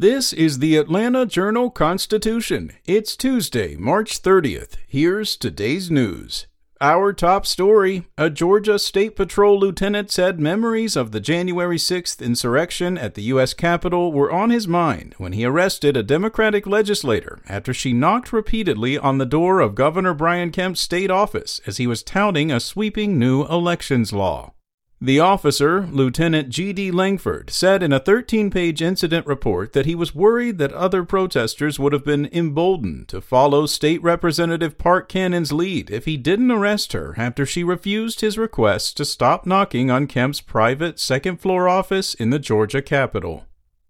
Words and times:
This 0.00 0.32
is 0.32 0.60
the 0.60 0.76
Atlanta 0.76 1.26
Journal 1.26 1.70
Constitution. 1.70 2.70
It's 2.86 3.16
Tuesday, 3.16 3.74
March 3.74 4.22
30th. 4.22 4.76
Here's 4.86 5.36
today's 5.36 5.90
news. 5.90 6.46
Our 6.80 7.12
top 7.12 7.44
story 7.44 8.06
A 8.16 8.30
Georgia 8.30 8.78
State 8.78 9.16
Patrol 9.16 9.58
lieutenant 9.58 10.12
said 10.12 10.38
memories 10.38 10.94
of 10.94 11.10
the 11.10 11.18
January 11.18 11.78
6th 11.78 12.24
insurrection 12.24 12.96
at 12.96 13.16
the 13.16 13.22
U.S. 13.22 13.54
Capitol 13.54 14.12
were 14.12 14.30
on 14.30 14.50
his 14.50 14.68
mind 14.68 15.16
when 15.18 15.32
he 15.32 15.44
arrested 15.44 15.96
a 15.96 16.04
Democratic 16.04 16.64
legislator 16.64 17.40
after 17.48 17.74
she 17.74 17.92
knocked 17.92 18.32
repeatedly 18.32 18.96
on 18.96 19.18
the 19.18 19.26
door 19.26 19.58
of 19.58 19.74
Governor 19.74 20.14
Brian 20.14 20.52
Kemp's 20.52 20.80
state 20.80 21.10
office 21.10 21.60
as 21.66 21.78
he 21.78 21.88
was 21.88 22.04
touting 22.04 22.52
a 22.52 22.60
sweeping 22.60 23.18
new 23.18 23.44
elections 23.46 24.12
law. 24.12 24.52
The 25.00 25.20
officer, 25.20 25.86
Lieutenant 25.92 26.48
G.D. 26.48 26.90
Langford, 26.90 27.50
said 27.50 27.84
in 27.84 27.92
a 27.92 28.00
13 28.00 28.50
page 28.50 28.82
incident 28.82 29.28
report 29.28 29.72
that 29.72 29.86
he 29.86 29.94
was 29.94 30.12
worried 30.12 30.58
that 30.58 30.72
other 30.72 31.04
protesters 31.04 31.78
would 31.78 31.92
have 31.92 32.04
been 32.04 32.28
emboldened 32.32 33.06
to 33.08 33.20
follow 33.20 33.66
State 33.66 34.02
Representative 34.02 34.76
Park 34.76 35.08
Cannon's 35.08 35.52
lead 35.52 35.88
if 35.88 36.04
he 36.04 36.16
didn't 36.16 36.50
arrest 36.50 36.94
her 36.94 37.14
after 37.16 37.46
she 37.46 37.62
refused 37.62 38.22
his 38.22 38.36
request 38.36 38.96
to 38.96 39.04
stop 39.04 39.46
knocking 39.46 39.88
on 39.88 40.08
Kemp's 40.08 40.40
private 40.40 40.98
second 40.98 41.36
floor 41.36 41.68
office 41.68 42.14
in 42.14 42.30
the 42.30 42.40
Georgia 42.40 42.82
Capitol. 42.82 43.44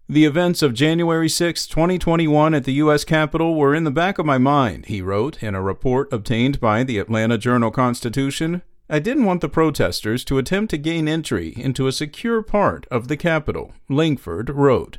The 0.07 0.25
events 0.25 0.61
of 0.61 0.75
January 0.75 1.29
6, 1.29 1.65
2021 1.65 2.53
at 2.53 2.65
the 2.65 2.73
U.S. 2.73 3.03
Capitol 3.03 3.55
were 3.55 3.73
in 3.73 3.83
the 3.83 3.89
back 3.89 4.19
of 4.19 4.27
my 4.27 4.37
mind, 4.37 4.85
he 4.85 5.01
wrote 5.01 5.41
in 5.41 5.55
a 5.55 5.61
report 5.61 6.13
obtained 6.13 6.59
by 6.59 6.83
the 6.83 6.99
Atlanta 6.99 7.39
Journal 7.39 7.71
Constitution 7.71 8.61
I 8.91 8.97
didn't 8.97 9.25
want 9.25 9.41
the 9.41 9.49
protesters 9.49 10.25
to 10.25 10.39
attempt 10.39 10.71
to 10.71 10.77
gain 10.77 11.07
entry 11.07 11.53
into 11.55 11.85
a 11.85 11.91
secure 11.91 12.41
part 12.41 12.87
of 12.89 13.07
the 13.07 13.17
Capitol, 13.17 13.73
Langford 13.87 14.49
wrote. 14.49 14.97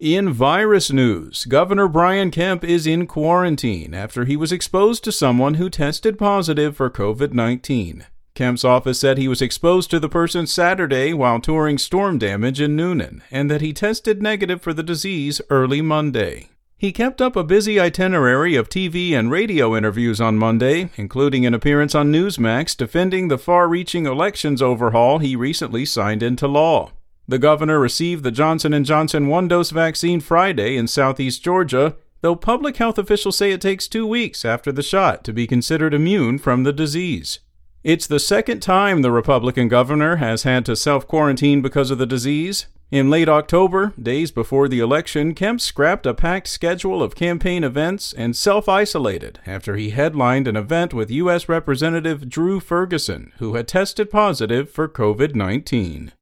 In 0.00 0.32
virus 0.32 0.90
news, 0.90 1.44
Governor 1.44 1.88
Brian 1.88 2.30
Kemp 2.30 2.64
is 2.64 2.86
in 2.86 3.06
quarantine 3.06 3.92
after 3.92 4.24
he 4.24 4.36
was 4.36 4.52
exposed 4.52 5.04
to 5.04 5.12
someone 5.12 5.54
who 5.54 5.68
tested 5.68 6.18
positive 6.18 6.76
for 6.76 6.88
COVID 6.88 7.32
19. 7.34 8.06
Kemp's 8.34 8.64
office 8.64 9.00
said 9.00 9.16
he 9.16 9.28
was 9.28 9.40
exposed 9.40 9.90
to 9.90 9.98
the 9.98 10.08
person 10.08 10.46
Saturday 10.46 11.12
while 11.12 11.40
touring 11.40 11.78
storm 11.78 12.18
damage 12.18 12.60
in 12.60 12.76
Newnan 12.76 13.22
and 13.30 13.50
that 13.50 13.62
he 13.62 13.72
tested 13.72 14.22
negative 14.22 14.60
for 14.60 14.74
the 14.74 14.82
disease 14.82 15.40
early 15.48 15.80
Monday. 15.80 16.50
He 16.78 16.92
kept 16.92 17.22
up 17.22 17.36
a 17.36 17.42
busy 17.42 17.80
itinerary 17.80 18.54
of 18.54 18.68
TV 18.68 19.12
and 19.12 19.30
radio 19.30 19.74
interviews 19.74 20.20
on 20.20 20.36
Monday, 20.36 20.90
including 20.96 21.46
an 21.46 21.54
appearance 21.54 21.94
on 21.94 22.12
Newsmax 22.12 22.76
defending 22.76 23.28
the 23.28 23.38
far-reaching 23.38 24.04
elections 24.04 24.60
overhaul 24.60 25.18
he 25.18 25.36
recently 25.36 25.86
signed 25.86 26.22
into 26.22 26.46
law. 26.46 26.92
The 27.26 27.38
governor 27.38 27.80
received 27.80 28.24
the 28.24 28.30
Johnson 28.30 28.84
& 28.84 28.84
Johnson 28.84 29.28
one-dose 29.28 29.70
vaccine 29.70 30.20
Friday 30.20 30.76
in 30.76 30.86
southeast 30.86 31.42
Georgia, 31.42 31.96
though 32.20 32.36
public 32.36 32.76
health 32.76 32.98
officials 32.98 33.38
say 33.38 33.52
it 33.52 33.62
takes 33.62 33.88
2 33.88 34.06
weeks 34.06 34.44
after 34.44 34.70
the 34.70 34.82
shot 34.82 35.24
to 35.24 35.32
be 35.32 35.46
considered 35.46 35.94
immune 35.94 36.36
from 36.36 36.64
the 36.64 36.74
disease. 36.74 37.38
It's 37.84 38.06
the 38.06 38.20
second 38.20 38.60
time 38.60 39.00
the 39.00 39.10
Republican 39.10 39.68
governor 39.68 40.16
has 40.16 40.42
had 40.42 40.66
to 40.66 40.76
self 40.76 41.08
quarantine 41.08 41.62
because 41.62 41.90
of 41.90 41.96
the 41.96 42.04
disease. 42.04 42.66
In 42.92 43.10
late 43.10 43.28
October, 43.28 43.92
days 44.00 44.30
before 44.30 44.68
the 44.68 44.78
election, 44.78 45.34
Kemp 45.34 45.60
scrapped 45.60 46.06
a 46.06 46.14
packed 46.14 46.46
schedule 46.46 47.02
of 47.02 47.16
campaign 47.16 47.64
events 47.64 48.12
and 48.12 48.36
self 48.36 48.68
isolated 48.68 49.40
after 49.44 49.74
he 49.74 49.90
headlined 49.90 50.46
an 50.46 50.56
event 50.56 50.94
with 50.94 51.10
U.S. 51.10 51.48
Representative 51.48 52.28
Drew 52.28 52.60
Ferguson, 52.60 53.32
who 53.38 53.56
had 53.56 53.66
tested 53.66 54.08
positive 54.08 54.70
for 54.70 54.86
COVID 54.88 55.34
19. 55.34 56.12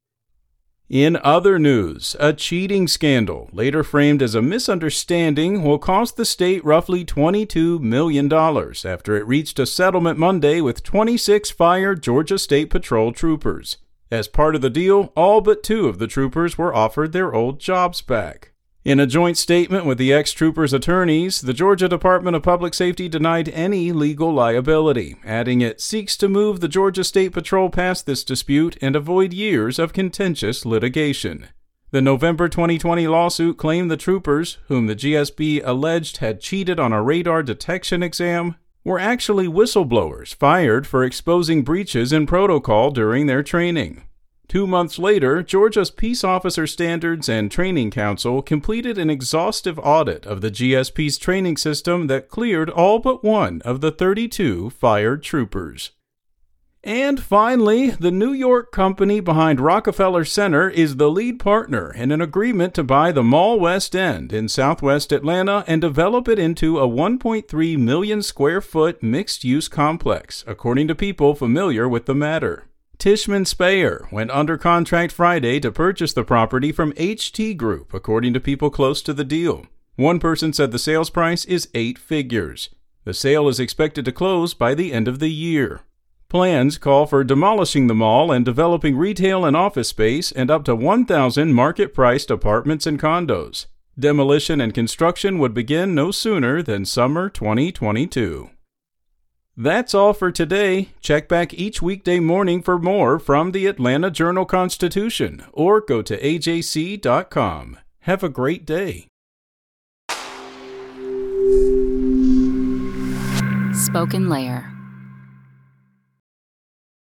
In 0.88 1.16
other 1.22 1.58
news, 1.58 2.16
a 2.18 2.32
cheating 2.32 2.88
scandal, 2.88 3.50
later 3.52 3.84
framed 3.84 4.22
as 4.22 4.34
a 4.34 4.40
misunderstanding, 4.40 5.62
will 5.62 5.78
cost 5.78 6.16
the 6.16 6.24
state 6.24 6.64
roughly 6.64 7.04
$22 7.04 7.78
million 7.80 8.32
after 8.32 9.16
it 9.16 9.26
reached 9.26 9.58
a 9.58 9.66
settlement 9.66 10.18
Monday 10.18 10.62
with 10.62 10.82
26 10.82 11.50
fired 11.50 12.02
Georgia 12.02 12.39
State 12.39 12.70
Patrol 12.70 13.12
troopers. 13.12 13.77
As 14.10 14.28
part 14.28 14.54
of 14.54 14.60
the 14.60 14.70
deal, 14.70 15.12
all 15.16 15.40
but 15.40 15.62
two 15.62 15.88
of 15.88 15.98
the 15.98 16.06
troopers 16.06 16.58
were 16.58 16.74
offered 16.74 17.12
their 17.12 17.34
old 17.34 17.58
jobs 17.58 18.02
back. 18.02 18.52
In 18.84 19.00
a 19.00 19.06
joint 19.06 19.38
statement 19.38 19.86
with 19.86 19.96
the 19.96 20.12
ex 20.12 20.30
troopers' 20.32 20.74
attorneys, 20.74 21.40
the 21.40 21.54
Georgia 21.54 21.88
Department 21.88 22.36
of 22.36 22.42
Public 22.42 22.74
Safety 22.74 23.08
denied 23.08 23.48
any 23.48 23.92
legal 23.92 24.30
liability, 24.30 25.16
adding 25.24 25.62
it 25.62 25.80
seeks 25.80 26.18
to 26.18 26.28
move 26.28 26.60
the 26.60 26.68
Georgia 26.68 27.02
State 27.02 27.32
Patrol 27.32 27.70
past 27.70 28.04
this 28.04 28.22
dispute 28.22 28.76
and 28.82 28.94
avoid 28.94 29.32
years 29.32 29.78
of 29.78 29.94
contentious 29.94 30.66
litigation. 30.66 31.48
The 31.92 32.02
November 32.02 32.46
2020 32.46 33.06
lawsuit 33.06 33.56
claimed 33.56 33.90
the 33.90 33.96
troopers, 33.96 34.58
whom 34.68 34.86
the 34.86 34.96
GSP 34.96 35.62
alleged 35.64 36.18
had 36.18 36.42
cheated 36.42 36.78
on 36.78 36.92
a 36.92 37.02
radar 37.02 37.42
detection 37.42 38.02
exam, 38.02 38.56
were 38.84 38.98
actually 38.98 39.48
whistleblowers 39.48 40.34
fired 40.34 40.86
for 40.86 41.02
exposing 41.02 41.62
breaches 41.62 42.12
in 42.12 42.27
protocol 42.27 42.90
during 42.90 43.27
their 43.27 43.42
training. 43.42 44.02
Two 44.46 44.67
months 44.67 44.98
later, 44.98 45.42
Georgia's 45.42 45.90
Peace 45.90 46.22
Officer 46.22 46.67
Standards 46.67 47.28
and 47.28 47.50
Training 47.50 47.90
Council 47.90 48.42
completed 48.42 48.98
an 48.98 49.08
exhaustive 49.08 49.78
audit 49.78 50.27
of 50.27 50.42
the 50.42 50.50
GSP's 50.50 51.17
training 51.17 51.56
system 51.56 52.08
that 52.08 52.28
cleared 52.28 52.68
all 52.68 52.98
but 52.98 53.24
one 53.24 53.62
of 53.62 53.80
the 53.80 53.90
32 53.90 54.70
fired 54.70 55.22
troopers. 55.22 55.92
And 56.84 57.18
finally, 57.18 57.90
the 57.92 58.11
New 58.11 58.34
York 58.34 58.70
company 58.70 59.18
behind 59.18 59.58
Rockefeller 59.58 60.27
Center 60.27 60.68
is 60.68 60.96
the 60.96 61.11
lead 61.11 61.40
partner 61.40 61.90
in 61.90 62.11
an 62.11 62.20
agreement 62.20 62.74
to 62.74 62.84
buy 62.84 63.11
the 63.11 63.22
Mall 63.22 63.58
West 63.58 63.96
End 63.96 64.34
in 64.34 64.50
southwest 64.50 65.11
Atlanta 65.11 65.64
and 65.67 65.80
develop 65.80 66.28
it 66.28 66.39
into 66.39 66.78
a 66.78 66.86
1.3 66.86 67.78
million 67.78 68.20
square 68.20 68.61
foot 68.61 69.02
mixed 69.02 69.45
use 69.45 69.67
complex, 69.67 70.45
according 70.46 70.86
to 70.89 70.95
people 70.95 71.34
familiar 71.34 71.89
with 71.89 72.05
the 72.05 72.14
matter. 72.14 72.67
Tishman 72.98 73.46
Speyer 73.46 74.06
went 74.12 74.30
under 74.30 74.58
contract 74.58 75.11
Friday 75.11 75.61
to 75.61 75.72
purchase 75.72 76.12
the 76.12 76.22
property 76.22 76.70
from 76.70 76.92
HT 76.92 77.56
Group, 77.56 77.95
according 77.95 78.34
to 78.34 78.40
people 78.40 78.68
close 78.68 79.01
to 79.01 79.14
the 79.14 79.24
deal. 79.24 79.64
One 79.96 80.18
person 80.18 80.52
said 80.52 80.70
the 80.70 80.78
sales 80.78 81.08
price 81.08 81.46
is 81.46 81.70
eight 81.72 81.98
figures. 81.98 82.68
The 83.05 83.14
sale 83.14 83.48
is 83.48 83.58
expected 83.58 84.05
to 84.05 84.12
close 84.12 84.52
by 84.52 84.74
the 84.74 84.92
end 84.92 85.08
of 85.08 85.18
the 85.18 85.30
year. 85.30 85.80
Plans 86.34 86.78
call 86.78 87.06
for 87.06 87.22
demolishing 87.22 87.86
the 87.86 87.95
mall 87.95 88.33
and 88.33 88.45
developing 88.45 88.96
retail 88.96 89.45
and 89.45 89.56
office 89.56 89.90
space 89.90 90.33
and 90.33 90.50
up 90.50 90.64
to 90.64 90.74
1,000 90.74 91.52
market 91.52 91.95
priced 91.95 92.28
apartments 92.28 92.89
and 92.89 93.00
condos. 93.00 93.67
Demolition 93.96 94.61
and 94.61 94.74
construction 94.74 95.39
would 95.39 95.55
begin 95.55 95.95
no 95.95 96.11
sooner 96.11 96.61
than 96.61 96.84
summer 96.84 97.28
2022. 97.30 98.50
That's 99.56 99.95
all 99.95 100.12
for 100.12 100.33
today. 100.33 100.89
Check 101.00 101.28
back 101.28 101.55
each 101.55 101.80
weekday 101.80 102.18
morning 102.18 102.62
for 102.62 102.80
more 102.80 103.20
from 103.20 103.52
the 103.52 103.68
Atlanta 103.68 104.11
Journal 104.11 104.45
Constitution 104.45 105.45
or 105.52 105.80
go 105.80 106.02
to 106.02 106.20
ajc.com. 106.20 107.78
Have 108.01 108.24
a 108.24 108.28
great 108.28 108.66
day. 108.66 109.06
Spoken 113.72 114.28
Layer 114.28 114.73